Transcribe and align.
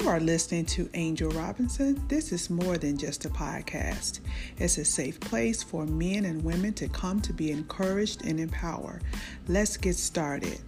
You 0.00 0.08
are 0.08 0.20
listening 0.20 0.64
to 0.66 0.88
Angel 0.94 1.28
Robinson. 1.30 2.00
This 2.06 2.30
is 2.30 2.50
more 2.50 2.78
than 2.78 2.96
just 2.96 3.24
a 3.24 3.30
podcast. 3.30 4.20
It's 4.56 4.78
a 4.78 4.84
safe 4.84 5.18
place 5.18 5.62
for 5.62 5.86
men 5.86 6.24
and 6.24 6.44
women 6.44 6.72
to 6.74 6.88
come 6.88 7.20
to 7.22 7.32
be 7.32 7.50
encouraged 7.50 8.24
and 8.24 8.38
empowered. 8.38 9.02
Let's 9.48 9.76
get 9.76 9.96
started. 9.96 10.60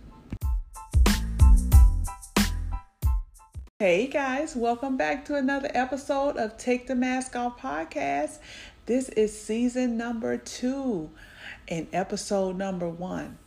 Hey 3.79 4.09
guys, 4.09 4.57
welcome 4.57 4.97
back 4.97 5.25
to 5.27 5.37
another 5.37 5.71
episode 5.75 6.37
of 6.37 6.57
Take 6.57 6.89
the 6.89 6.97
Mask 6.97 7.37
Off 7.37 7.61
podcast. 7.61 8.39
This 8.87 9.11
is 9.11 9.39
season 9.39 9.97
number 9.97 10.39
two 10.39 11.09
and 11.69 11.87
episode 11.93 12.57
number 12.59 12.89
one. 12.89 13.39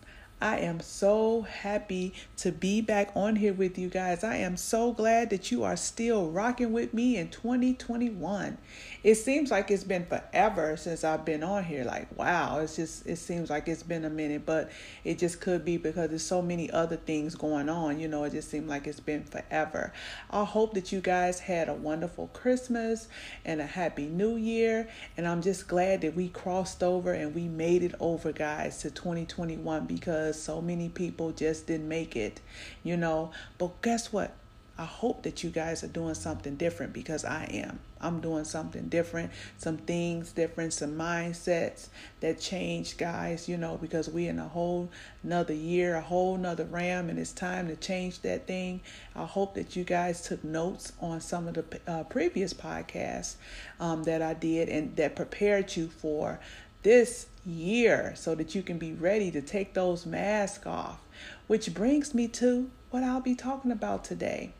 I 0.43 0.57
am 0.57 0.81
so 0.81 1.43
happy 1.43 2.13
to 2.35 2.51
be 2.51 2.81
back 2.81 3.13
on 3.15 3.37
here 3.37 3.53
with 3.53 3.77
you 3.77 3.87
guys. 3.87 4.25
I 4.25 4.35
am 4.35 4.57
so 4.57 4.91
glad 4.91 5.29
that 5.29 5.53
you 5.53 5.63
are 5.63 5.77
still 5.77 6.29
rocking 6.31 6.73
with 6.73 6.93
me 6.93 7.15
in 7.15 7.29
2021 7.29 8.57
it 9.03 9.15
seems 9.15 9.51
like 9.51 9.69
it's 9.69 9.83
been 9.83 10.05
forever 10.05 10.77
since 10.77 11.03
I've 11.03 11.25
been 11.25 11.43
on 11.43 11.65
here. 11.65 11.83
Like, 11.83 12.17
wow, 12.17 12.59
it's 12.59 12.77
just, 12.77 13.05
it 13.05 13.17
seems 13.17 13.49
like 13.49 13.67
it's 13.67 13.83
been 13.83 14.05
a 14.05 14.09
minute, 14.09 14.45
but 14.45 14.71
it 15.03 15.19
just 15.19 15.41
could 15.41 15.65
be 15.65 15.75
because 15.75 16.09
there's 16.09 16.23
so 16.23 16.41
many 16.41 16.71
other 16.71 16.95
things 16.95 17.35
going 17.35 17.67
on. 17.67 17.99
You 17.99 18.07
know, 18.07 18.23
it 18.23 18.31
just 18.31 18.49
seemed 18.49 18.69
like 18.69 18.87
it's 18.87 19.01
been 19.01 19.25
forever. 19.25 19.91
I 20.31 20.45
hope 20.45 20.73
that 20.75 20.93
you 20.93 21.01
guys 21.01 21.41
had 21.41 21.67
a 21.67 21.73
wonderful 21.73 22.27
Christmas 22.27 23.09
and 23.43 23.59
a 23.59 23.65
happy 23.65 24.07
new 24.07 24.37
year. 24.37 24.87
And 25.17 25.27
I'm 25.27 25.41
just 25.41 25.67
glad 25.67 26.01
that 26.01 26.15
we 26.15 26.29
crossed 26.29 26.81
over 26.81 27.11
and 27.11 27.35
we 27.35 27.49
made 27.49 27.83
it 27.83 27.95
over, 27.99 28.31
guys, 28.31 28.79
to 28.79 28.91
2021 28.91 29.85
because 29.85 30.41
so 30.41 30.61
many 30.61 30.87
people 30.87 31.31
just 31.31 31.67
didn't 31.67 31.89
make 31.89 32.15
it, 32.15 32.39
you 32.83 32.95
know. 32.95 33.31
But 33.57 33.81
guess 33.81 34.13
what? 34.13 34.33
I 34.75 34.85
hope 34.85 35.21
that 35.23 35.43
you 35.43 35.51
guys 35.51 35.83
are 35.83 35.87
doing 35.87 36.15
something 36.15 36.55
different 36.55 36.93
because 36.93 37.23
I 37.23 37.45
am. 37.45 37.79
I'm 38.01 38.21
doing 38.21 38.43
something 38.43 38.89
different, 38.89 39.31
some 39.59 39.77
things 39.77 40.31
different, 40.31 40.73
some 40.73 40.95
mindsets 40.95 41.89
that 42.21 42.39
change, 42.39 42.97
guys, 42.97 43.47
you 43.47 43.55
know, 43.55 43.77
because 43.77 44.09
we 44.09 44.27
in 44.27 44.39
a 44.39 44.47
whole 44.47 44.89
another 45.21 45.53
year, 45.53 45.95
a 45.95 46.01
whole 46.01 46.37
nother 46.37 46.65
ram, 46.65 47.09
and 47.09 47.19
it's 47.19 47.31
time 47.31 47.67
to 47.67 47.75
change 47.75 48.21
that 48.21 48.47
thing. 48.47 48.81
I 49.15 49.25
hope 49.25 49.53
that 49.53 49.75
you 49.75 49.83
guys 49.83 50.21
took 50.21 50.43
notes 50.43 50.91
on 50.99 51.21
some 51.21 51.47
of 51.47 51.53
the 51.53 51.65
uh, 51.87 52.03
previous 52.05 52.53
podcasts 52.53 53.35
um, 53.79 54.03
that 54.03 54.23
I 54.23 54.33
did 54.33 54.69
and 54.69 54.95
that 54.95 55.15
prepared 55.15 55.75
you 55.75 55.87
for 55.87 56.39
this 56.81 57.27
year 57.45 58.13
so 58.15 58.33
that 58.35 58.55
you 58.55 58.63
can 58.63 58.79
be 58.79 58.93
ready 58.93 59.29
to 59.31 59.41
take 59.41 59.75
those 59.75 60.05
masks 60.05 60.65
off. 60.65 60.99
Which 61.45 61.75
brings 61.75 62.13
me 62.13 62.27
to 62.29 62.71
what 62.89 63.03
I'll 63.03 63.21
be 63.21 63.35
talking 63.35 63.71
about 63.71 64.03
today. 64.03 64.53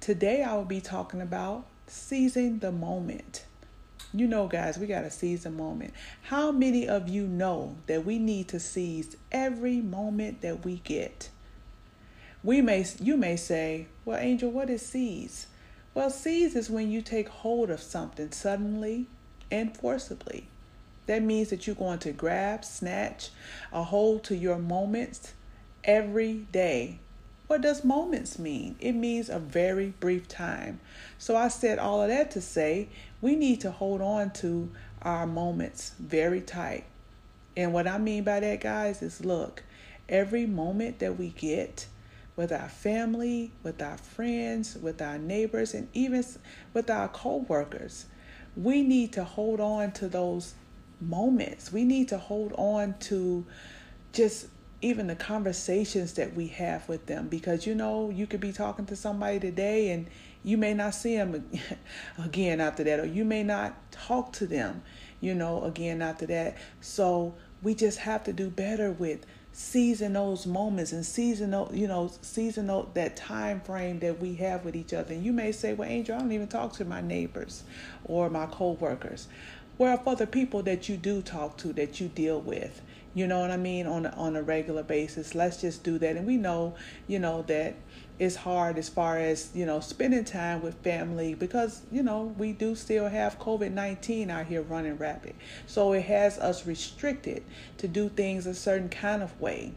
Today, 0.00 0.42
I 0.42 0.54
will 0.54 0.64
be 0.64 0.80
talking 0.80 1.20
about 1.20 1.66
seizing 1.86 2.60
the 2.60 2.72
moment. 2.72 3.44
You 4.14 4.26
know, 4.26 4.46
guys, 4.48 4.78
we 4.78 4.86
got 4.86 5.02
to 5.02 5.10
seize 5.10 5.42
the 5.42 5.50
moment. 5.50 5.92
How 6.22 6.50
many 6.50 6.88
of 6.88 7.06
you 7.06 7.26
know 7.26 7.76
that 7.86 8.06
we 8.06 8.18
need 8.18 8.48
to 8.48 8.58
seize 8.58 9.14
every 9.30 9.82
moment 9.82 10.40
that 10.40 10.64
we 10.64 10.76
get? 10.84 11.28
We 12.42 12.62
may, 12.62 12.86
you 12.98 13.18
may 13.18 13.36
say, 13.36 13.88
well, 14.06 14.16
Angel, 14.16 14.50
what 14.50 14.70
is 14.70 14.80
seize? 14.80 15.48
Well, 15.92 16.08
seize 16.08 16.56
is 16.56 16.70
when 16.70 16.90
you 16.90 17.02
take 17.02 17.28
hold 17.28 17.68
of 17.68 17.82
something 17.82 18.32
suddenly 18.32 19.06
and 19.50 19.76
forcibly. 19.76 20.48
That 21.04 21.22
means 21.22 21.50
that 21.50 21.66
you're 21.66 21.76
going 21.76 21.98
to 21.98 22.12
grab, 22.12 22.64
snatch 22.64 23.28
a 23.70 23.82
hold 23.82 24.24
to 24.24 24.34
your 24.34 24.56
moments 24.56 25.34
every 25.84 26.46
day 26.52 27.00
what 27.50 27.62
does 27.62 27.82
moments 27.82 28.38
mean? 28.38 28.76
It 28.78 28.92
means 28.92 29.28
a 29.28 29.40
very 29.40 29.92
brief 29.98 30.28
time. 30.28 30.78
So 31.18 31.34
I 31.34 31.48
said 31.48 31.80
all 31.80 32.00
of 32.00 32.08
that 32.08 32.30
to 32.30 32.40
say 32.40 32.88
we 33.20 33.34
need 33.34 33.60
to 33.62 33.72
hold 33.72 34.00
on 34.00 34.30
to 34.34 34.70
our 35.02 35.26
moments 35.26 35.94
very 35.98 36.42
tight. 36.42 36.84
And 37.56 37.72
what 37.72 37.88
I 37.88 37.98
mean 37.98 38.22
by 38.22 38.38
that, 38.38 38.60
guys, 38.60 39.02
is 39.02 39.24
look, 39.24 39.64
every 40.08 40.46
moment 40.46 41.00
that 41.00 41.18
we 41.18 41.30
get 41.30 41.88
with 42.36 42.52
our 42.52 42.68
family, 42.68 43.50
with 43.64 43.82
our 43.82 43.98
friends, 43.98 44.76
with 44.76 45.02
our 45.02 45.18
neighbors, 45.18 45.74
and 45.74 45.88
even 45.92 46.24
with 46.72 46.88
our 46.88 47.08
co-workers, 47.08 48.06
we 48.56 48.82
need 48.82 49.12
to 49.14 49.24
hold 49.24 49.58
on 49.58 49.90
to 49.94 50.06
those 50.06 50.54
moments. 51.00 51.72
We 51.72 51.82
need 51.82 52.06
to 52.10 52.18
hold 52.18 52.52
on 52.56 52.94
to 53.00 53.44
just 54.12 54.46
even 54.82 55.06
the 55.06 55.16
conversations 55.16 56.14
that 56.14 56.34
we 56.34 56.46
have 56.48 56.88
with 56.88 57.06
them 57.06 57.28
because 57.28 57.66
you 57.66 57.74
know 57.74 58.10
you 58.10 58.26
could 58.26 58.40
be 58.40 58.52
talking 58.52 58.86
to 58.86 58.96
somebody 58.96 59.38
today 59.38 59.90
and 59.90 60.06
you 60.42 60.56
may 60.56 60.72
not 60.72 60.94
see 60.94 61.16
them 61.16 61.44
again 62.18 62.60
after 62.60 62.82
that 62.82 62.98
or 62.98 63.04
you 63.04 63.24
may 63.24 63.42
not 63.42 63.74
talk 63.92 64.32
to 64.32 64.46
them 64.46 64.82
you 65.20 65.34
know 65.34 65.64
again 65.64 66.02
after 66.02 66.26
that. 66.26 66.56
So 66.80 67.34
we 67.62 67.74
just 67.74 67.98
have 67.98 68.24
to 68.24 68.32
do 68.32 68.48
better 68.48 68.90
with 68.90 69.26
seizing 69.52 70.12
those 70.12 70.46
moments 70.46 70.92
and 70.92 71.04
seizing 71.04 71.52
you 71.72 71.86
know 71.86 72.10
seizing 72.22 72.66
that 72.94 73.16
time 73.16 73.60
frame 73.60 73.98
that 74.00 74.18
we 74.20 74.34
have 74.36 74.64
with 74.64 74.74
each 74.74 74.94
other. 74.94 75.14
And 75.14 75.24
you 75.24 75.32
may 75.32 75.52
say 75.52 75.74
well 75.74 75.88
angel 75.88 76.16
i 76.16 76.18
don't 76.18 76.32
even 76.32 76.48
talk 76.48 76.72
to 76.74 76.84
my 76.84 77.00
neighbors 77.00 77.62
or 78.04 78.30
my 78.30 78.46
co-workers. 78.46 79.28
Well 79.78 79.96
for 79.98 80.16
the 80.16 80.26
people 80.26 80.62
that 80.64 80.88
you 80.88 80.96
do 80.96 81.22
talk 81.22 81.56
to 81.58 81.72
that 81.74 82.00
you 82.00 82.08
deal 82.08 82.40
with 82.40 82.80
you 83.14 83.26
know 83.26 83.40
what 83.40 83.50
I 83.50 83.56
mean, 83.56 83.86
on 83.86 84.06
a, 84.06 84.10
on 84.10 84.36
a 84.36 84.42
regular 84.42 84.82
basis. 84.82 85.34
Let's 85.34 85.60
just 85.60 85.82
do 85.82 85.98
that. 85.98 86.16
And 86.16 86.26
we 86.26 86.36
know, 86.36 86.74
you 87.06 87.18
know, 87.18 87.42
that 87.42 87.74
it's 88.18 88.36
hard 88.36 88.78
as 88.78 88.88
far 88.88 89.18
as, 89.18 89.50
you 89.54 89.66
know, 89.66 89.80
spending 89.80 90.24
time 90.24 90.62
with 90.62 90.74
family 90.84 91.34
because, 91.34 91.82
you 91.90 92.02
know, 92.02 92.34
we 92.38 92.52
do 92.52 92.74
still 92.74 93.08
have 93.08 93.38
COVID 93.38 93.72
19 93.72 94.30
out 94.30 94.46
here 94.46 94.62
running 94.62 94.96
rapid. 94.96 95.34
So 95.66 95.92
it 95.92 96.02
has 96.02 96.38
us 96.38 96.66
restricted 96.66 97.42
to 97.78 97.88
do 97.88 98.10
things 98.10 98.46
a 98.46 98.54
certain 98.54 98.90
kind 98.90 99.22
of 99.22 99.40
way. 99.40 99.72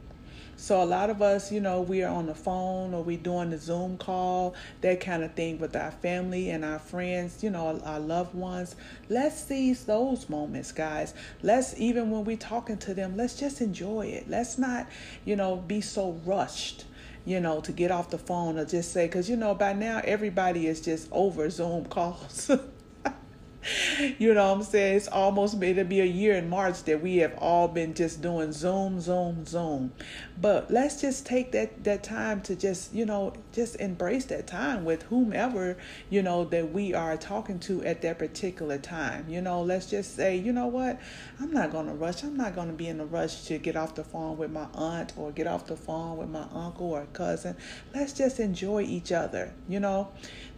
So 0.56 0.82
a 0.82 0.86
lot 0.86 1.10
of 1.10 1.22
us, 1.22 1.52
you 1.52 1.60
know, 1.60 1.82
we 1.82 2.04
are 2.04 2.14
on 2.14 2.28
the 2.28 2.36
phone 2.36 2.94
or 2.94 3.04
we 3.04 3.18
doing 3.18 3.50
the 3.50 3.58
Zoom 3.58 3.98
call, 3.98 4.56
that 4.82 5.02
kind 5.02 5.24
of 5.24 5.34
thing 5.34 5.60
with 5.60 5.76
our 5.76 5.92
family 5.92 6.50
and 6.50 6.64
our 6.64 6.80
friends, 6.80 7.44
you 7.44 7.50
know, 7.50 7.82
our 7.84 8.00
loved 8.00 8.34
ones. 8.34 8.76
Let's 9.10 9.44
seize 9.44 9.84
those 9.84 10.30
moments, 10.30 10.72
guys. 10.72 11.14
Let's 11.42 11.78
even 11.78 12.12
when 12.12 12.24
we're 12.24 12.38
talking 12.38 12.78
to 12.78 12.94
them, 12.94 13.18
let's 13.18 13.38
just 13.38 13.62
enjoy 13.62 14.08
it. 14.08 14.30
Let's 14.30 14.58
not, 14.58 14.88
you 15.26 15.36
know, 15.36 15.58
be 15.58 15.82
so 15.82 16.20
rushed 16.26 16.86
you 17.26 17.40
know, 17.40 17.62
to 17.62 17.72
get 17.72 17.90
off 17.90 18.10
the 18.10 18.18
phone 18.18 18.60
or 18.60 18.66
just 18.66 18.92
say, 18.92 19.08
because, 19.08 19.30
you 19.30 19.38
know, 19.38 19.56
by 19.56 19.72
now 19.72 20.02
everybody 20.04 20.68
is 20.68 20.82
just 20.82 21.08
over 21.12 21.50
Zoom 21.50 21.86
calls. 21.86 22.52
you 24.20 24.34
know 24.34 24.48
what 24.50 24.58
I'm 24.58 24.64
saying? 24.64 24.98
It's 24.98 25.08
almost 25.08 25.58
made 25.58 25.76
to 25.78 25.86
be 25.86 26.02
a 26.02 26.06
year 26.06 26.36
in 26.36 26.50
March 26.50 26.84
that 26.84 27.02
we 27.02 27.18
have 27.18 27.36
all 27.38 27.68
been 27.68 27.94
just 27.94 28.22
doing 28.22 28.52
Zoom, 28.52 29.00
Zoom, 29.00 29.46
Zoom. 29.46 29.94
But 30.40 30.72
let's 30.72 31.00
just 31.00 31.26
take 31.26 31.52
that 31.52 31.84
that 31.84 32.04
time 32.04 32.42
to 32.42 32.56
just, 32.56 32.94
you 32.94 33.06
know, 33.06 33.34
just 33.54 33.76
embrace 33.78 34.26
that 34.26 34.48
time 34.48 34.86
with 34.86 35.04
whomever, 35.04 35.78
you 36.10 36.22
know, 36.22 36.44
that 36.46 36.72
we 36.72 36.94
are 36.94 37.18
talking 37.18 37.60
to 37.60 37.84
at 37.84 38.02
that 38.02 38.20
particular 38.20 38.78
time. 38.78 39.26
You 39.30 39.42
know, 39.42 39.62
let's 39.62 39.90
just 39.90 40.16
say, 40.16 40.36
you 40.36 40.52
know 40.52 40.68
what? 40.68 41.00
I'm 41.40 41.52
not 41.52 41.72
to 41.72 41.94
rush. 41.94 42.24
I'm 42.24 42.38
not 42.38 42.56
to 42.56 42.64
be 42.74 42.88
in 42.88 43.00
a 43.00 43.06
rush 43.06 43.44
to 43.46 43.58
get 43.58 43.76
off 43.76 43.96
the 43.96 44.04
phone 44.04 44.38
with 44.38 44.52
my 44.52 44.68
aunt 44.74 45.14
or 45.18 45.32
get 45.32 45.48
off 45.48 45.68
the 45.68 45.76
phone 45.76 46.18
with 46.18 46.30
my 46.30 46.46
uncle 46.54 46.92
or 46.92 47.06
cousin. 47.14 47.56
Let's 47.94 48.14
just 48.14 48.40
enjoy 48.40 48.84
each 48.84 49.12
other, 49.12 49.54
you 49.68 49.80
know. 49.80 50.10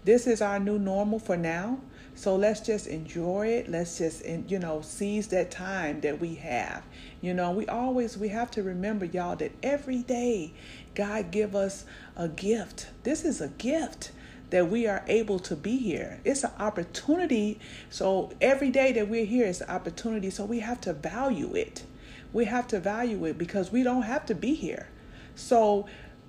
This 0.03 0.27
is 0.27 0.41
our 0.41 0.59
new 0.59 0.77
normal 0.77 1.19
for 1.19 1.35
now 1.35 1.79
so 2.15 2.37
let's 2.37 2.61
just 2.61 2.87
enjoy 2.87 3.47
it. 3.47 3.69
Let's 3.69 3.97
just, 3.97 4.25
you 4.25 4.57
know, 4.57 4.81
seize 4.81 5.27
that 5.27 5.51
time 5.51 5.99
that 6.01 6.19
we 6.19 6.35
have. 6.35 6.83
You 7.21 7.33
know, 7.33 7.51
we 7.51 7.67
always, 7.67 8.17
we 8.17 8.29
have 8.29 8.49
to 8.51 8.63
remember, 8.63 9.05
y'all, 9.05 9.35
that 9.35 9.51
every 9.61 10.01
day 10.01 10.53
God 10.95 11.29
give 11.31 11.55
us 11.55 11.85
a 12.15 12.29
gift. 12.29 12.87
This 13.03 13.25
is 13.25 13.41
a 13.41 13.49
gift 13.49 14.11
that 14.49 14.69
we 14.69 14.87
are 14.87 15.03
able 15.07 15.39
to 15.39 15.55
be 15.55 15.77
here. 15.77 16.21
It's 16.23 16.45
an 16.45 16.51
opportunity. 16.57 17.59
So 17.89 18.31
every 18.39 18.69
day 18.69 18.93
that 18.93 19.09
we're 19.09 19.25
here 19.25 19.45
is 19.45 19.59
an 19.59 19.69
opportunity. 19.69 20.29
So 20.29 20.45
we 20.45 20.59
have 20.59 20.79
to 20.81 20.93
value 20.93 21.53
it. 21.53 21.83
We 22.31 22.45
have 22.45 22.67
to 22.67 22.79
value 22.79 23.25
it 23.25 23.37
because 23.37 23.71
we 23.71 23.83
don't 23.83 24.03
have 24.03 24.25
to 24.27 24.35
be 24.35 24.53
here. 24.53 24.87
So 25.35 25.85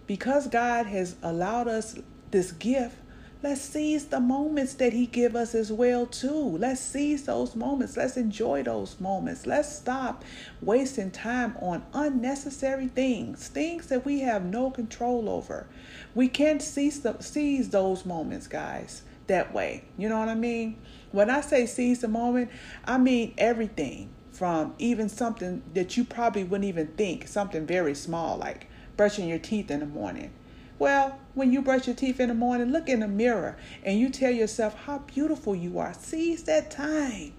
because 0.06 0.48
God 0.48 0.86
has 0.86 1.16
allowed 1.22 1.68
us 1.68 1.96
this 2.32 2.50
gift, 2.52 2.96
Let's 3.42 3.60
seize 3.60 4.06
the 4.06 4.18
moments 4.18 4.72
that 4.74 4.94
he 4.94 5.04
give 5.04 5.36
us 5.36 5.54
as 5.54 5.70
well 5.70 6.06
too. 6.06 6.56
Let's 6.56 6.80
seize 6.80 7.24
those 7.24 7.54
moments. 7.54 7.94
Let's 7.94 8.16
enjoy 8.16 8.62
those 8.62 8.98
moments. 8.98 9.46
Let's 9.46 9.70
stop 9.76 10.24
wasting 10.62 11.10
time 11.10 11.54
on 11.60 11.84
unnecessary 11.92 12.88
things, 12.88 13.48
things 13.48 13.88
that 13.88 14.06
we 14.06 14.20
have 14.20 14.42
no 14.42 14.70
control 14.70 15.28
over. 15.28 15.66
We 16.14 16.28
can't 16.28 16.62
seize 16.62 17.00
the, 17.00 17.20
seize 17.20 17.68
those 17.68 18.06
moments, 18.06 18.46
guys, 18.46 19.02
that 19.26 19.52
way. 19.52 19.84
You 19.98 20.08
know 20.08 20.18
what 20.18 20.30
I 20.30 20.34
mean? 20.34 20.78
When 21.12 21.28
I 21.28 21.42
say 21.42 21.66
seize 21.66 22.00
the 22.00 22.08
moment, 22.08 22.50
I 22.86 22.96
mean 22.96 23.34
everything 23.36 24.08
from 24.32 24.74
even 24.78 25.10
something 25.10 25.62
that 25.74 25.94
you 25.98 26.04
probably 26.04 26.44
wouldn't 26.44 26.68
even 26.68 26.86
think, 26.88 27.28
something 27.28 27.66
very 27.66 27.94
small 27.94 28.38
like 28.38 28.66
brushing 28.96 29.28
your 29.28 29.38
teeth 29.38 29.70
in 29.70 29.80
the 29.80 29.86
morning 29.86 30.32
Well, 30.78 31.18
when 31.34 31.52
you 31.52 31.62
brush 31.62 31.86
your 31.86 31.96
teeth 31.96 32.20
in 32.20 32.28
the 32.28 32.34
morning, 32.34 32.70
look 32.70 32.88
in 32.88 33.00
the 33.00 33.08
mirror 33.08 33.56
and 33.82 33.98
you 33.98 34.10
tell 34.10 34.30
yourself 34.30 34.74
how 34.84 34.98
beautiful 34.98 35.54
you 35.54 35.78
are. 35.78 35.94
Seize 35.94 36.42
that 36.44 36.70
time. 36.70 37.32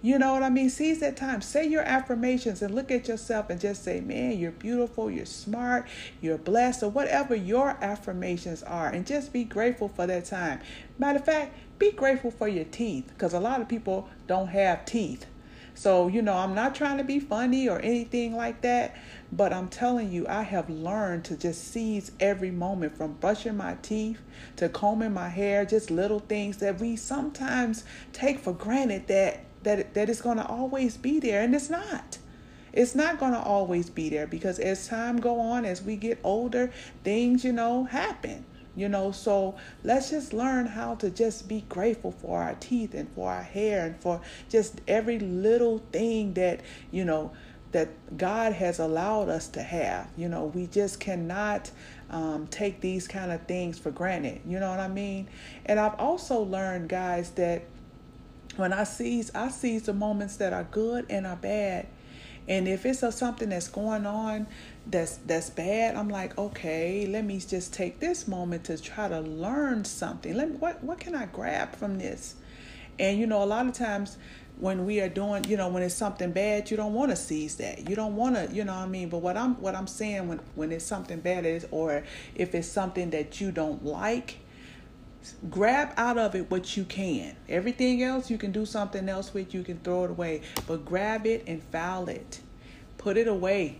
You 0.00 0.18
know 0.18 0.32
what 0.32 0.44
I 0.44 0.48
mean? 0.48 0.70
Seize 0.70 1.00
that 1.00 1.16
time. 1.16 1.42
Say 1.42 1.66
your 1.66 1.82
affirmations 1.82 2.62
and 2.62 2.72
look 2.72 2.90
at 2.90 3.08
yourself 3.08 3.50
and 3.50 3.60
just 3.60 3.82
say, 3.82 4.00
man, 4.00 4.38
you're 4.38 4.52
beautiful, 4.52 5.10
you're 5.10 5.26
smart, 5.26 5.88
you're 6.20 6.38
blessed, 6.38 6.84
or 6.84 6.90
whatever 6.90 7.34
your 7.34 7.70
affirmations 7.82 8.62
are. 8.62 8.88
And 8.88 9.04
just 9.04 9.32
be 9.32 9.42
grateful 9.42 9.88
for 9.88 10.06
that 10.06 10.24
time. 10.24 10.60
Matter 10.98 11.18
of 11.18 11.24
fact, 11.24 11.56
be 11.80 11.90
grateful 11.90 12.30
for 12.30 12.46
your 12.46 12.64
teeth 12.64 13.08
because 13.08 13.34
a 13.34 13.40
lot 13.40 13.60
of 13.60 13.68
people 13.68 14.08
don't 14.28 14.48
have 14.48 14.84
teeth. 14.84 15.26
So, 15.78 16.08
you 16.08 16.22
know, 16.22 16.36
I'm 16.36 16.56
not 16.56 16.74
trying 16.74 16.98
to 16.98 17.04
be 17.04 17.20
funny 17.20 17.68
or 17.68 17.78
anything 17.78 18.34
like 18.34 18.62
that, 18.62 18.96
but 19.30 19.52
I'm 19.52 19.68
telling 19.68 20.10
you, 20.10 20.26
I 20.26 20.42
have 20.42 20.68
learned 20.68 21.24
to 21.26 21.36
just 21.36 21.68
seize 21.68 22.10
every 22.18 22.50
moment 22.50 22.96
from 22.96 23.12
brushing 23.12 23.56
my 23.56 23.76
teeth 23.80 24.18
to 24.56 24.68
combing 24.68 25.12
my 25.12 25.28
hair, 25.28 25.64
just 25.64 25.92
little 25.92 26.18
things 26.18 26.56
that 26.56 26.80
we 26.80 26.96
sometimes 26.96 27.84
take 28.12 28.40
for 28.40 28.52
granted 28.52 29.06
that 29.06 29.44
that 29.62 29.94
that 29.94 30.10
it's 30.10 30.20
going 30.20 30.38
to 30.38 30.46
always 30.46 30.96
be 30.96 31.20
there 31.20 31.42
and 31.42 31.54
it's 31.54 31.70
not. 31.70 32.18
It's 32.72 32.96
not 32.96 33.20
going 33.20 33.32
to 33.32 33.40
always 33.40 33.88
be 33.88 34.08
there 34.08 34.26
because 34.26 34.58
as 34.58 34.88
time 34.88 35.20
go 35.20 35.38
on 35.38 35.64
as 35.64 35.80
we 35.80 35.94
get 35.94 36.18
older, 36.24 36.72
things, 37.04 37.44
you 37.44 37.52
know, 37.52 37.84
happen 37.84 38.44
you 38.78 38.88
know? 38.88 39.12
So 39.12 39.56
let's 39.84 40.10
just 40.10 40.32
learn 40.32 40.66
how 40.66 40.94
to 40.96 41.10
just 41.10 41.48
be 41.48 41.64
grateful 41.68 42.12
for 42.12 42.40
our 42.40 42.54
teeth 42.54 42.94
and 42.94 43.08
for 43.10 43.30
our 43.30 43.42
hair 43.42 43.86
and 43.86 44.00
for 44.00 44.20
just 44.48 44.80
every 44.86 45.18
little 45.18 45.78
thing 45.92 46.34
that 46.34 46.60
you 46.90 47.04
know 47.04 47.32
that 47.70 47.88
god 48.16 48.54
has 48.54 48.78
allowed 48.78 49.28
us 49.28 49.48
to 49.48 49.62
have. 49.62 50.08
You 50.16 50.28
know 50.28 50.46
we 50.46 50.66
just 50.66 51.00
cannot 51.00 51.70
um, 52.10 52.46
take 52.46 52.80
these 52.80 53.06
kind 53.06 53.32
of 53.32 53.42
things 53.46 53.78
for 53.78 53.90
granted. 53.90 54.40
You 54.46 54.60
know 54.60 54.70
what 54.70 54.80
i 54.80 54.88
mean? 54.88 55.28
And 55.66 55.78
i've 55.78 55.98
also 55.98 56.40
learned 56.40 56.88
guys 56.88 57.30
that 57.32 57.64
when 58.56 58.72
i 58.72 58.84
seize 58.84 59.30
i 59.34 59.48
seize 59.48 59.82
the 59.82 59.92
moments 59.92 60.36
that 60.36 60.52
are 60.52 60.64
good 60.64 61.06
and 61.10 61.26
are 61.26 61.36
bad 61.36 61.86
and 62.48 62.66
if 62.66 62.86
it's 62.86 63.02
a, 63.02 63.12
something 63.12 63.50
that's 63.50 63.68
going 63.68 64.06
on 64.06 64.46
that's 64.86 65.16
that's 65.18 65.50
bad, 65.50 65.96
I'm 65.96 66.08
like, 66.08 66.36
okay, 66.38 67.06
let 67.06 67.24
me 67.24 67.38
just 67.38 67.74
take 67.74 68.00
this 68.00 68.26
moment 68.26 68.64
to 68.64 68.78
try 68.78 69.08
to 69.08 69.20
learn 69.20 69.84
something. 69.84 70.34
Let 70.34 70.50
me 70.50 70.56
what 70.56 70.82
what 70.82 70.98
can 70.98 71.14
I 71.14 71.26
grab 71.26 71.76
from 71.76 71.98
this? 71.98 72.36
And 72.98 73.18
you 73.18 73.26
know, 73.26 73.42
a 73.42 73.46
lot 73.46 73.66
of 73.66 73.74
times 73.74 74.16
when 74.58 74.86
we 74.86 75.00
are 75.00 75.08
doing, 75.08 75.44
you 75.44 75.56
know, 75.56 75.68
when 75.68 75.82
it's 75.82 75.94
something 75.94 76.32
bad, 76.32 76.70
you 76.70 76.76
don't 76.76 76.94
want 76.94 77.10
to 77.10 77.16
seize 77.16 77.56
that. 77.56 77.88
You 77.88 77.94
don't 77.94 78.16
want 78.16 78.34
to, 78.34 78.52
you 78.52 78.64
know 78.64 78.74
what 78.74 78.82
I 78.82 78.88
mean? 78.88 79.08
But 79.08 79.18
what 79.18 79.36
I'm 79.36 79.54
what 79.60 79.74
I'm 79.74 79.86
saying 79.86 80.26
when 80.26 80.40
when 80.54 80.72
it's 80.72 80.84
something 80.84 81.20
bad 81.20 81.44
is 81.46 81.66
or 81.70 82.02
if 82.34 82.54
it's 82.54 82.68
something 82.68 83.10
that 83.10 83.40
you 83.40 83.52
don't 83.52 83.84
like, 83.84 84.38
grab 85.50 85.92
out 85.96 86.18
of 86.18 86.34
it 86.34 86.50
what 86.50 86.76
you 86.76 86.84
can. 86.84 87.36
Everything 87.48 88.02
else 88.02 88.30
you 88.30 88.38
can 88.38 88.52
do 88.52 88.66
something 88.66 89.08
else 89.08 89.32
with, 89.34 89.54
you 89.54 89.62
can 89.62 89.78
throw 89.78 90.04
it 90.04 90.10
away. 90.10 90.42
But 90.66 90.84
grab 90.84 91.26
it 91.26 91.44
and 91.46 91.62
file 91.64 92.08
it. 92.08 92.40
Put 92.96 93.16
it 93.16 93.28
away 93.28 93.78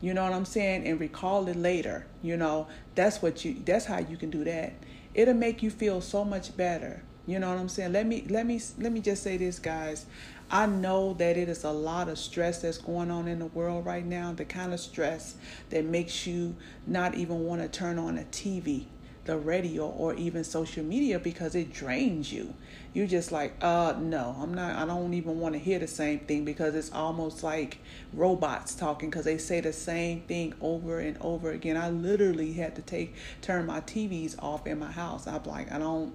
you 0.00 0.12
know 0.12 0.24
what 0.24 0.32
I'm 0.32 0.44
saying? 0.44 0.86
And 0.86 1.00
recall 1.00 1.48
it 1.48 1.56
later. 1.56 2.06
You 2.22 2.36
know, 2.36 2.68
that's 2.94 3.22
what 3.22 3.44
you 3.44 3.54
that's 3.64 3.86
how 3.86 3.98
you 3.98 4.16
can 4.16 4.30
do 4.30 4.44
that. 4.44 4.74
It'll 5.14 5.34
make 5.34 5.62
you 5.62 5.70
feel 5.70 6.00
so 6.00 6.24
much 6.24 6.56
better. 6.56 7.02
You 7.26 7.38
know 7.38 7.48
what 7.48 7.58
I'm 7.58 7.68
saying? 7.68 7.92
Let 7.92 8.06
me 8.06 8.24
let 8.28 8.46
me 8.46 8.60
let 8.78 8.92
me 8.92 9.00
just 9.00 9.22
say 9.22 9.36
this 9.36 9.58
guys. 9.58 10.06
I 10.48 10.66
know 10.66 11.14
that 11.14 11.36
it 11.36 11.48
is 11.48 11.64
a 11.64 11.72
lot 11.72 12.08
of 12.08 12.18
stress 12.18 12.62
that's 12.62 12.78
going 12.78 13.10
on 13.10 13.26
in 13.26 13.40
the 13.40 13.46
world 13.46 13.84
right 13.84 14.06
now, 14.06 14.32
the 14.32 14.44
kind 14.44 14.72
of 14.72 14.78
stress 14.78 15.34
that 15.70 15.84
makes 15.84 16.24
you 16.24 16.54
not 16.86 17.16
even 17.16 17.40
want 17.40 17.62
to 17.62 17.68
turn 17.68 17.98
on 17.98 18.16
a 18.16 18.22
TV 18.24 18.86
the 19.26 19.36
radio 19.36 19.86
or 19.86 20.14
even 20.14 20.44
social 20.44 20.84
media 20.84 21.18
because 21.18 21.54
it 21.54 21.72
drains 21.72 22.32
you. 22.32 22.54
You're 22.94 23.06
just 23.06 23.30
like, 23.30 23.54
uh, 23.60 23.94
no, 23.98 24.36
I'm 24.40 24.54
not, 24.54 24.74
I 24.76 24.86
don't 24.86 25.12
even 25.14 25.38
want 25.38 25.54
to 25.54 25.58
hear 25.58 25.78
the 25.78 25.86
same 25.86 26.20
thing 26.20 26.44
because 26.44 26.74
it's 26.74 26.90
almost 26.92 27.42
like 27.42 27.78
robots 28.12 28.74
talking 28.74 29.10
because 29.10 29.26
they 29.26 29.38
say 29.38 29.60
the 29.60 29.72
same 29.72 30.22
thing 30.22 30.54
over 30.60 30.98
and 31.00 31.18
over 31.20 31.50
again. 31.50 31.76
I 31.76 31.90
literally 31.90 32.54
had 32.54 32.74
to 32.76 32.82
take, 32.82 33.14
turn 33.42 33.66
my 33.66 33.80
TVs 33.80 34.42
off 34.42 34.66
in 34.66 34.78
my 34.78 34.90
house. 34.90 35.26
I'm 35.26 35.42
like, 35.44 35.70
I 35.70 35.78
don't 35.78 36.14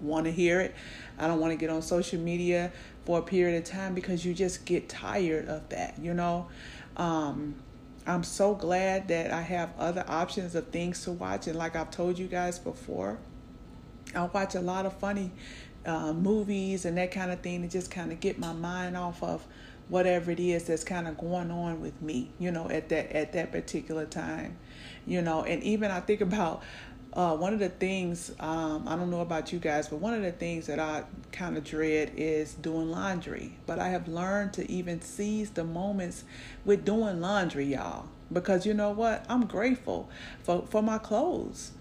want 0.00 0.26
to 0.26 0.32
hear 0.32 0.60
it. 0.60 0.74
I 1.18 1.26
don't 1.26 1.40
want 1.40 1.52
to 1.52 1.56
get 1.56 1.70
on 1.70 1.82
social 1.82 2.18
media 2.18 2.72
for 3.04 3.18
a 3.18 3.22
period 3.22 3.58
of 3.58 3.68
time 3.68 3.94
because 3.94 4.24
you 4.24 4.34
just 4.34 4.64
get 4.64 4.88
tired 4.88 5.48
of 5.48 5.68
that, 5.70 5.98
you 6.00 6.14
know? 6.14 6.48
Um, 6.96 7.56
I'm 8.06 8.24
so 8.24 8.54
glad 8.54 9.08
that 9.08 9.30
I 9.30 9.42
have 9.42 9.72
other 9.78 10.04
options 10.08 10.54
of 10.54 10.68
things 10.68 11.04
to 11.04 11.12
watch. 11.12 11.46
And 11.46 11.56
like 11.56 11.76
I've 11.76 11.90
told 11.90 12.18
you 12.18 12.26
guys 12.26 12.58
before, 12.58 13.18
I 14.14 14.24
watch 14.24 14.54
a 14.54 14.60
lot 14.60 14.86
of 14.86 14.92
funny 14.94 15.30
uh, 15.86 16.12
movies 16.12 16.84
and 16.84 16.96
that 16.98 17.12
kind 17.12 17.30
of 17.30 17.40
thing 17.40 17.62
to 17.62 17.68
just 17.68 17.90
kind 17.90 18.12
of 18.12 18.20
get 18.20 18.38
my 18.38 18.52
mind 18.52 18.96
off 18.96 19.22
of 19.22 19.46
whatever 19.88 20.30
it 20.30 20.40
is 20.40 20.64
that's 20.64 20.84
kind 20.84 21.06
of 21.06 21.18
going 21.18 21.50
on 21.50 21.80
with 21.80 22.00
me, 22.02 22.30
you 22.38 22.50
know, 22.50 22.68
at 22.70 22.88
that 22.88 23.12
at 23.12 23.32
that 23.32 23.52
particular 23.52 24.06
time, 24.06 24.56
you 25.06 25.22
know. 25.22 25.42
And 25.42 25.62
even 25.62 25.90
I 25.90 26.00
think 26.00 26.20
about 26.20 26.62
uh, 27.14 27.36
one 27.36 27.52
of 27.52 27.58
the 27.58 27.68
things, 27.68 28.32
um, 28.40 28.88
I 28.88 28.96
don't 28.96 29.10
know 29.10 29.20
about 29.20 29.52
you 29.52 29.58
guys, 29.58 29.88
but 29.88 29.98
one 29.98 30.14
of 30.14 30.22
the 30.22 30.32
things 30.32 30.66
that 30.66 30.78
I 30.78 31.04
kind 31.30 31.56
of 31.56 31.64
dread 31.64 32.12
is 32.16 32.54
doing 32.54 32.90
laundry. 32.90 33.58
But 33.66 33.78
I 33.78 33.88
have 33.88 34.08
learned 34.08 34.54
to 34.54 34.70
even 34.70 35.02
seize 35.02 35.50
the 35.50 35.64
moments 35.64 36.24
with 36.64 36.84
doing 36.84 37.20
laundry, 37.20 37.66
y'all. 37.66 38.06
Because 38.32 38.64
you 38.64 38.72
know 38.72 38.90
what? 38.90 39.26
I'm 39.28 39.46
grateful 39.46 40.08
for, 40.42 40.66
for 40.66 40.82
my 40.82 40.96
clothes. 40.96 41.72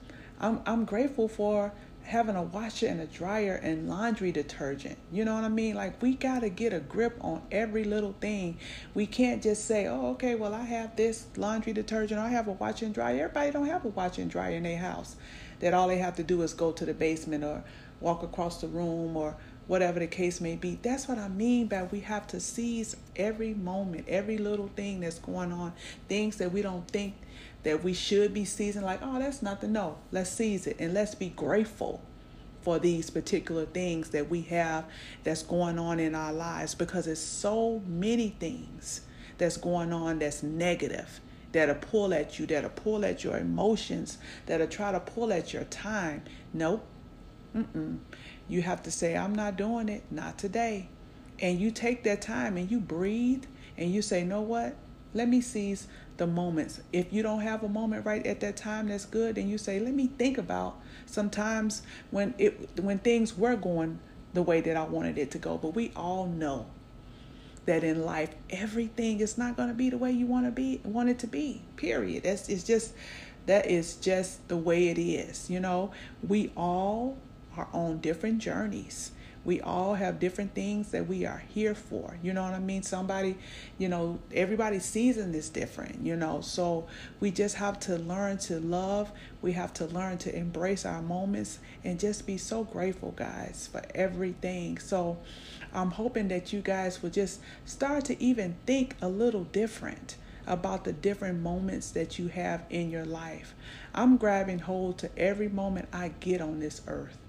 I'm, 0.41 0.61
I'm 0.65 0.83
grateful 0.83 1.29
for 1.29 1.71
having 2.11 2.35
a 2.35 2.43
washer 2.43 2.87
and 2.87 2.99
a 2.99 3.05
dryer 3.05 3.53
and 3.63 3.87
laundry 3.87 4.33
detergent. 4.33 4.97
You 5.13 5.23
know 5.23 5.33
what 5.33 5.45
I 5.45 5.49
mean? 5.49 5.75
Like 5.75 6.01
we 6.01 6.13
got 6.13 6.41
to 6.41 6.49
get 6.49 6.73
a 6.73 6.81
grip 6.81 7.17
on 7.21 7.41
every 7.49 7.85
little 7.85 8.13
thing. 8.19 8.57
We 8.93 9.05
can't 9.05 9.41
just 9.41 9.65
say, 9.65 9.87
"Oh, 9.87 10.11
okay, 10.11 10.35
well 10.35 10.53
I 10.53 10.63
have 10.63 10.97
this 10.97 11.27
laundry 11.37 11.71
detergent. 11.71 12.19
I 12.19 12.27
have 12.27 12.49
a 12.49 12.51
washer 12.51 12.85
and 12.85 12.93
dryer." 12.93 13.23
Everybody 13.23 13.51
don't 13.51 13.67
have 13.67 13.85
a 13.85 13.87
washer 13.87 14.21
and 14.21 14.29
dryer 14.29 14.57
in 14.57 14.63
their 14.63 14.77
house. 14.77 15.15
That 15.61 15.73
all 15.73 15.87
they 15.87 15.99
have 15.99 16.17
to 16.17 16.23
do 16.23 16.41
is 16.41 16.53
go 16.53 16.73
to 16.73 16.85
the 16.85 16.93
basement 16.93 17.45
or 17.45 17.63
walk 18.01 18.23
across 18.23 18.59
the 18.59 18.67
room 18.67 19.15
or 19.15 19.37
whatever 19.67 19.99
the 19.99 20.07
case 20.07 20.41
may 20.41 20.57
be. 20.57 20.77
That's 20.81 21.07
what 21.07 21.17
I 21.17 21.29
mean 21.29 21.67
by 21.67 21.83
we 21.83 22.01
have 22.01 22.27
to 22.27 22.41
seize 22.41 22.97
every 23.15 23.53
moment, 23.53 24.09
every 24.09 24.37
little 24.37 24.69
thing 24.75 24.99
that's 24.99 25.19
going 25.19 25.53
on, 25.53 25.71
things 26.09 26.35
that 26.37 26.51
we 26.51 26.61
don't 26.61 26.85
think 26.89 27.13
that 27.63 27.83
we 27.83 27.93
should 27.93 28.33
be 28.33 28.45
seizing 28.45 28.83
like, 28.83 28.99
oh, 29.01 29.19
that's 29.19 29.41
nothing. 29.41 29.71
No, 29.71 29.97
let's 30.11 30.29
seize 30.29 30.67
it 30.67 30.77
and 30.79 30.93
let's 30.93 31.15
be 31.15 31.29
grateful 31.29 32.01
for 32.61 32.79
these 32.79 33.09
particular 33.09 33.65
things 33.65 34.09
that 34.09 34.29
we 34.29 34.41
have 34.43 34.85
that's 35.23 35.43
going 35.43 35.79
on 35.79 35.99
in 35.99 36.13
our 36.15 36.31
lives 36.31 36.75
because 36.75 37.07
it's 37.07 37.21
so 37.21 37.81
many 37.87 38.29
things 38.29 39.01
that's 39.37 39.57
going 39.57 39.91
on 39.91 40.19
that's 40.19 40.43
negative 40.43 41.19
that'll 41.51 41.75
pull 41.75 42.13
at 42.13 42.39
you, 42.39 42.45
that'll 42.45 42.69
pull 42.69 43.03
at 43.03 43.23
your 43.23 43.37
emotions, 43.37 44.17
that'll 44.45 44.67
try 44.67 44.91
to 44.91 44.99
pull 44.99 45.33
at 45.33 45.53
your 45.53 45.63
time. 45.65 46.23
Nope. 46.53 46.85
Mm-mm. 47.55 47.97
You 48.47 48.61
have 48.61 48.83
to 48.83 48.91
say, 48.91 49.17
I'm 49.17 49.35
not 49.35 49.57
doing 49.57 49.89
it, 49.89 50.03
not 50.09 50.37
today. 50.37 50.87
And 51.39 51.59
you 51.59 51.71
take 51.71 52.03
that 52.03 52.21
time 52.21 52.55
and 52.57 52.69
you 52.69 52.79
breathe 52.79 53.43
and 53.77 53.91
you 53.91 54.01
say, 54.01 54.23
know 54.23 54.41
what? 54.41 54.75
Let 55.13 55.27
me 55.27 55.41
seize 55.41 55.87
the 56.21 56.27
moments. 56.27 56.79
If 56.93 57.11
you 57.11 57.23
don't 57.23 57.39
have 57.39 57.63
a 57.63 57.67
moment 57.67 58.05
right 58.05 58.23
at 58.27 58.41
that 58.41 58.55
time 58.55 58.89
that's 58.89 59.05
good, 59.05 59.35
then 59.35 59.49
you 59.49 59.57
say, 59.57 59.79
let 59.79 59.95
me 59.95 60.05
think 60.05 60.37
about 60.37 60.79
sometimes 61.07 61.81
when 62.11 62.35
it 62.37 62.79
when 62.79 62.99
things 62.99 63.35
were 63.35 63.55
going 63.55 63.97
the 64.35 64.43
way 64.43 64.61
that 64.61 64.77
I 64.77 64.83
wanted 64.83 65.17
it 65.17 65.31
to 65.31 65.39
go. 65.39 65.57
But 65.57 65.73
we 65.73 65.91
all 65.95 66.27
know 66.27 66.67
that 67.65 67.83
in 67.83 68.05
life 68.05 68.35
everything 68.51 69.19
is 69.19 69.35
not 69.35 69.57
going 69.57 69.69
to 69.69 69.73
be 69.73 69.89
the 69.89 69.97
way 69.97 70.11
you 70.11 70.27
want 70.27 70.45
to 70.45 70.51
be 70.51 70.79
want 70.83 71.09
it 71.09 71.17
to 71.19 71.27
be. 71.27 71.63
Period. 71.75 72.21
That's 72.21 72.49
it's 72.49 72.63
just 72.63 72.93
that 73.47 73.65
is 73.65 73.95
just 73.95 74.47
the 74.47 74.57
way 74.57 74.89
it 74.89 74.99
is. 74.99 75.49
You 75.49 75.59
know, 75.59 75.89
we 76.21 76.51
all 76.55 77.17
are 77.57 77.67
on 77.73 77.97
different 77.97 78.37
journeys 78.37 79.11
we 79.43 79.59
all 79.59 79.95
have 79.95 80.19
different 80.19 80.53
things 80.53 80.91
that 80.91 81.07
we 81.07 81.25
are 81.25 81.43
here 81.49 81.73
for. 81.73 82.17
You 82.21 82.33
know 82.33 82.43
what 82.43 82.53
I 82.53 82.59
mean? 82.59 82.83
Somebody, 82.83 83.37
you 83.77 83.89
know, 83.89 84.19
everybody's 84.33 84.85
season 84.85 85.33
is 85.33 85.49
different, 85.49 86.05
you 86.05 86.15
know. 86.15 86.41
So 86.41 86.87
we 87.19 87.31
just 87.31 87.55
have 87.55 87.79
to 87.81 87.97
learn 87.97 88.37
to 88.39 88.59
love. 88.59 89.11
We 89.41 89.53
have 89.53 89.73
to 89.75 89.85
learn 89.85 90.19
to 90.19 90.35
embrace 90.35 90.85
our 90.85 91.01
moments 91.01 91.59
and 91.83 91.99
just 91.99 92.27
be 92.27 92.37
so 92.37 92.63
grateful, 92.63 93.11
guys, 93.11 93.67
for 93.71 93.81
everything. 93.95 94.77
So 94.77 95.17
I'm 95.73 95.91
hoping 95.91 96.27
that 96.27 96.53
you 96.53 96.61
guys 96.61 97.01
will 97.01 97.09
just 97.09 97.41
start 97.65 98.05
to 98.05 98.21
even 98.21 98.57
think 98.65 98.95
a 99.01 99.07
little 99.07 99.45
different 99.45 100.17
about 100.45 100.83
the 100.83 100.93
different 100.93 101.41
moments 101.41 101.91
that 101.91 102.19
you 102.19 102.27
have 102.27 102.63
in 102.69 102.89
your 102.89 103.05
life. 103.05 103.55
I'm 103.93 104.17
grabbing 104.17 104.59
hold 104.59 104.97
to 104.99 105.09
every 105.17 105.49
moment 105.49 105.87
I 105.93 106.09
get 106.19 106.41
on 106.41 106.59
this 106.59 106.81
earth. 106.87 107.20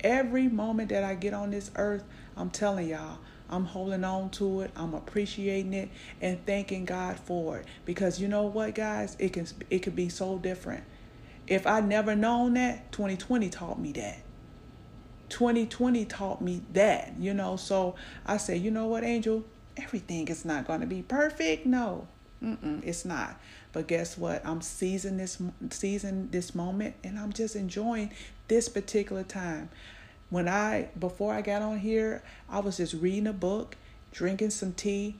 Every 0.00 0.48
moment 0.48 0.90
that 0.90 1.04
I 1.04 1.14
get 1.14 1.34
on 1.34 1.50
this 1.50 1.70
earth, 1.76 2.04
I'm 2.36 2.50
telling 2.50 2.88
y'all, 2.88 3.18
I'm 3.50 3.64
holding 3.66 4.04
on 4.04 4.30
to 4.32 4.62
it. 4.62 4.70
I'm 4.76 4.94
appreciating 4.94 5.74
it 5.74 5.90
and 6.20 6.44
thanking 6.46 6.84
God 6.84 7.18
for 7.20 7.58
it. 7.58 7.66
Because 7.84 8.20
you 8.20 8.28
know 8.28 8.44
what, 8.44 8.74
guys, 8.74 9.16
it 9.18 9.32
can 9.32 9.46
it 9.70 9.80
could 9.80 9.96
be 9.96 10.08
so 10.08 10.38
different. 10.38 10.84
if 11.46 11.66
I 11.66 11.80
never 11.80 12.14
known 12.16 12.54
that, 12.54 12.92
2020 12.92 13.48
taught 13.50 13.78
me 13.78 13.92
that. 13.92 14.18
2020 15.30 16.04
taught 16.06 16.40
me 16.40 16.62
that, 16.72 17.14
you 17.18 17.34
know. 17.34 17.56
So 17.56 17.96
I 18.26 18.36
say, 18.38 18.56
you 18.56 18.70
know 18.70 18.86
what, 18.86 19.04
Angel? 19.04 19.44
Everything 19.76 20.28
is 20.28 20.44
not 20.44 20.66
going 20.66 20.80
to 20.80 20.86
be 20.86 21.02
perfect. 21.02 21.66
No, 21.66 22.06
Mm-mm, 22.42 22.82
it's 22.84 23.04
not. 23.04 23.40
But 23.72 23.88
guess 23.88 24.16
what? 24.16 24.44
I'm 24.46 24.60
seizing 24.60 25.16
this 25.16 25.38
seizing 25.70 26.28
this 26.30 26.54
moment, 26.54 26.94
and 27.04 27.18
I'm 27.18 27.32
just 27.32 27.56
enjoying 27.56 28.10
this 28.48 28.68
particular 28.68 29.22
time. 29.22 29.70
When 30.30 30.48
I 30.48 30.88
before 30.98 31.34
I 31.34 31.42
got 31.42 31.62
on 31.62 31.78
here, 31.78 32.22
I 32.48 32.60
was 32.60 32.76
just 32.78 32.94
reading 32.94 33.26
a 33.26 33.32
book, 33.32 33.76
drinking 34.12 34.50
some 34.50 34.72
tea, 34.72 35.16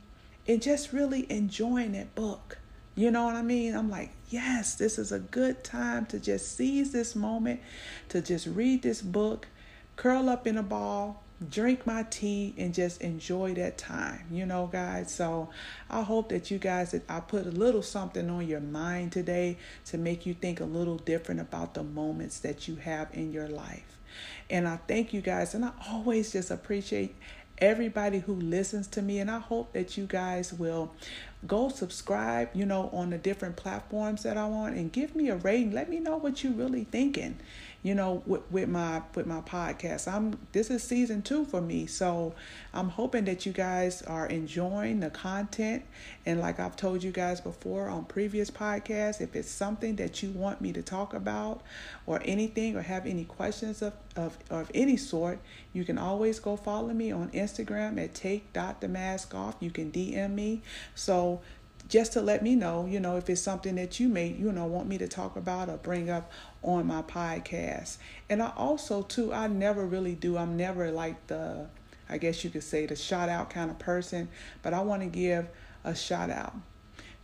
and 0.47 0.63
just 0.63 0.93
really 0.93 1.31
enjoying 1.31 1.93
that 1.93 2.15
book. 2.15 2.59
You 2.95 3.11
know 3.11 3.25
what 3.25 3.35
I 3.35 3.43
mean? 3.43 3.75
I'm 3.75 3.91
like, 3.91 4.11
yes, 4.29 4.77
this 4.77 4.99
is 4.99 5.11
a 5.11 5.19
good 5.19 5.65
time 5.65 6.07
to 6.07 6.21
just 6.21 6.57
seize 6.57 6.93
this 6.93 7.17
moment, 7.17 7.61
to 8.11 8.21
just 8.21 8.47
read 8.47 8.83
this 8.83 9.03
book, 9.03 9.49
curl 9.97 10.29
up 10.29 10.47
in 10.47 10.57
a 10.57 10.63
ball, 10.63 11.24
drink 11.51 11.87
my 11.87 12.05
tea, 12.05 12.55
and 12.57 12.73
just 12.73 13.01
enjoy 13.01 13.55
that 13.55 13.77
time, 13.77 14.27
you 14.31 14.47
know, 14.47 14.69
guys. 14.71 15.13
So 15.13 15.51
I 15.91 16.03
hope 16.03 16.29
that 16.31 16.51
you 16.51 16.59
guys, 16.59 16.93
that 16.93 17.03
I 17.09 17.21
put 17.21 17.47
a 17.47 17.51
little 17.51 17.83
something 17.83 18.31
on 18.31 18.47
your 18.47 18.61
mind 18.61 19.13
today 19.13 19.59
to 19.87 19.99
make 19.99 20.27
you 20.27 20.35
think 20.35 20.61
a 20.61 20.65
little 20.65 20.97
different 20.97 21.41
about 21.41 21.75
the 21.75 21.83
moments 21.83 22.41
that 22.41 22.69
you 22.69 22.77
have 22.77 23.09
in 23.13 23.33
your 23.33 23.49
life. 23.49 23.99
And 24.49 24.69
I 24.69 24.77
thank 24.89 25.13
you 25.13 25.21
guys, 25.21 25.55
and 25.55 25.65
I 25.65 25.73
always 25.89 26.33
just 26.33 26.51
appreciate 26.51 27.15
everybody 27.59 28.19
who 28.19 28.35
listens 28.35 28.89
to 28.89 29.01
me 29.01 29.21
and 29.21 29.31
i 29.31 29.39
hope 29.39 29.73
that 29.75 29.97
you 29.97 30.07
guys 30.07 30.53
will 30.53 30.93
go 31.47 31.69
subscribe 31.69 32.49
you 32.53 32.67
know 32.67 32.91
on 32.93 33.11
the 33.11 33.19
different 33.19 33.55
platforms 33.55 34.25
that 34.25 34.37
i'm 34.37 34.53
on 34.53 34.73
and 34.73 34.91
give 34.91 35.15
me 35.15 35.29
a 35.29 35.37
rating 35.37 35.71
let 35.71 35.89
me 35.89 36.01
know 36.01 36.17
what 36.17 36.43
you're 36.43 36.53
really 36.53 36.85
thinking 36.85 37.39
you 37.85 37.95
know, 37.95 38.23
with, 38.25 38.41
with 38.51 38.69
my 38.69 39.03
with 39.15 39.27
my 39.27 39.43
podcast. 39.43 40.11
I'm 40.11 40.39
this 40.53 40.71
is 40.71 40.83
season 40.83 41.21
two 41.21 41.45
for 41.45 41.61
me, 41.61 41.85
so 41.85 42.35
I'm 42.73 42.89
hoping 42.89 43.27
that 43.27 43.45
you 43.45 43.53
guys 43.53 44.01
are 44.03 44.27
enjoying 44.27 45.01
the 45.01 45.11
content. 45.11 45.85
And 46.25 46.41
like 46.41 46.59
I've 46.59 46.77
told 46.77 47.05
you 47.05 47.13
guys 47.13 47.43
before 47.43 47.91
on 47.91 48.07
previous 48.07 48.51
podcasts, 48.51 49.21
if 49.21 49.37
it's 49.37 49.51
something 49.51 49.97
that 49.97 50.23
you 50.23 50.31
want 50.31 50.63
me 50.63 50.73
to 50.73 50.83
talk 50.83 51.13
about, 51.13 51.61
or 52.07 52.23
anything, 52.25 52.75
or 52.75 52.81
have 52.81 53.05
any 53.05 53.25
questions 53.25 53.83
of 53.83 53.93
of, 54.17 54.39
of 54.49 54.71
any 54.75 54.97
sort, 54.97 55.39
you 55.75 55.85
can 55.85 55.99
always 55.99 56.41
go 56.41 56.57
follow 56.57 56.95
me 56.95 57.13
on 57.13 57.29
Instagram 57.31 58.03
at 58.03 58.15
take 58.15 58.51
dot 58.55 58.81
the 58.81 58.89
mask 58.89 59.35
off. 59.35 59.57
You 59.61 59.71
can 59.71 59.93
DM 59.93 60.33
me. 60.33 60.63
So 60.95 61.43
just 61.89 62.15
to 62.15 62.21
let 62.21 62.43
me 62.43 62.55
know, 62.55 62.87
you 62.87 62.99
know, 62.99 63.17
if 63.17 63.29
it's 63.29 63.43
something 63.43 63.75
that 63.75 64.01
you 64.01 64.09
may, 64.09 64.29
you 64.29 64.51
know, 64.51 64.65
want 64.65 64.89
me 64.89 64.99
to 64.99 65.09
talk 65.09 65.37
about 65.37 65.69
or 65.69 65.77
bring 65.77 66.09
up 66.09 66.31
on 66.63 66.87
my 66.87 67.03
podcast. 67.03 67.99
And 68.31 68.43
I 68.43 68.53
also, 68.57 69.03
too, 69.03 69.33
I 69.33 69.49
never 69.49 69.85
really 69.85 70.15
do, 70.15 70.37
I'm 70.39 70.57
never 70.57 70.91
like 70.91 71.27
the, 71.27 71.69
I 72.09 72.19
guess 72.19 72.43
you 72.43 72.51
could 72.51 72.63
say, 72.63 72.87
the 72.87 72.97
shout 72.97 73.29
out 73.29 73.51
kind 73.51 73.71
of 73.71 73.79
person, 73.79 74.29
but 74.63 74.73
I 74.73 74.81
want 74.81 75.03
to 75.03 75.09
give 75.09 75.49
a 75.85 75.95
shout 75.95 76.31
out 76.31 76.55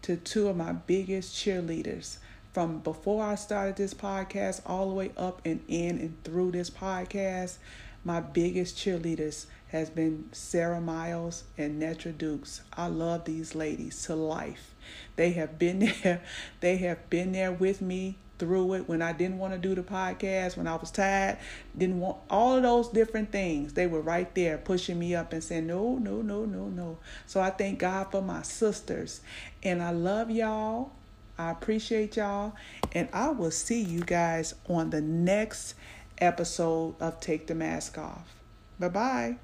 to 0.02 0.16
two 0.16 0.48
of 0.48 0.56
my 0.56 0.72
biggest 0.72 1.34
cheerleaders 1.34 2.18
from 2.52 2.80
before 2.80 3.24
I 3.24 3.36
started 3.36 3.76
this 3.76 3.94
podcast 3.94 4.62
all 4.66 4.88
the 4.88 4.94
way 4.94 5.12
up 5.16 5.40
and 5.44 5.62
in 5.68 5.98
and 5.98 6.24
through 6.24 6.52
this 6.52 6.68
podcast. 6.68 7.58
My 8.04 8.20
biggest 8.20 8.76
cheerleaders 8.76 9.46
has 9.68 9.90
been 9.90 10.28
Sarah 10.32 10.80
Miles 10.80 11.44
and 11.58 11.80
Netra 11.80 12.16
Dukes. 12.16 12.62
I 12.76 12.86
love 12.86 13.24
these 13.24 13.54
ladies 13.54 14.02
to 14.04 14.14
life. 14.14 14.74
They 15.16 15.32
have 15.32 15.58
been 15.58 15.78
there. 16.02 16.22
They 16.60 16.78
have 16.78 17.10
been 17.10 17.32
there 17.32 17.52
with 17.52 17.82
me 17.82 18.16
through 18.40 18.72
it 18.72 18.88
when 18.88 19.02
I 19.02 19.12
didn't 19.12 19.36
want 19.36 19.52
to 19.52 19.58
do 19.58 19.74
the 19.74 19.82
podcast, 19.82 20.56
when 20.56 20.66
I 20.66 20.74
was 20.76 20.90
tired, 20.90 21.36
didn't 21.76 22.00
want 22.00 22.16
all 22.30 22.56
of 22.56 22.62
those 22.62 22.88
different 22.88 23.30
things. 23.30 23.74
They 23.74 23.86
were 23.86 24.00
right 24.00 24.34
there 24.34 24.56
pushing 24.56 24.98
me 24.98 25.14
up 25.14 25.34
and 25.34 25.44
saying, 25.44 25.66
No, 25.66 25.96
no, 25.96 26.22
no, 26.22 26.46
no, 26.46 26.68
no. 26.68 26.98
So 27.26 27.40
I 27.40 27.50
thank 27.50 27.78
God 27.78 28.10
for 28.10 28.22
my 28.22 28.40
sisters. 28.42 29.20
And 29.62 29.82
I 29.82 29.90
love 29.90 30.30
y'all. 30.30 30.92
I 31.38 31.50
appreciate 31.50 32.16
y'all. 32.16 32.54
And 32.92 33.08
I 33.12 33.28
will 33.28 33.50
see 33.50 33.82
you 33.82 34.00
guys 34.00 34.54
on 34.68 34.88
the 34.90 35.02
next 35.02 35.74
episode 36.20 36.94
of 37.00 37.20
Take 37.20 37.46
the 37.46 37.54
Mask 37.54 37.98
Off. 37.98 38.40
Bye 38.78 38.88
bye. 38.88 39.36